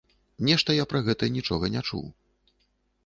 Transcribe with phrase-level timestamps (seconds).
[0.47, 2.05] Нешта я пра гэта нічога не чуў.